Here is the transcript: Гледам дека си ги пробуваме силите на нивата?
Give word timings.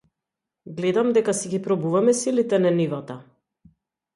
Гледам 0.77 1.09
дека 1.17 1.35
си 1.39 1.51
ги 1.51 1.61
пробуваме 1.67 2.17
силите 2.21 2.61
на 2.65 2.73
нивата? 2.81 3.19